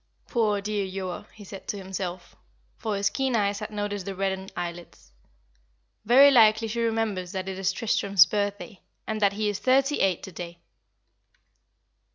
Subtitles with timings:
[0.27, 2.35] "Poor dear Joa," he said to himself,
[2.75, 5.11] for his keen eyes had noticed the reddened eyelids.
[6.05, 10.23] "Very likely she remembers that it is Tristram's birthday, and that he is thirty eight
[10.23, 10.57] to day."